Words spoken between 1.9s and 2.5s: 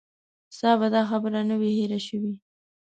شوې.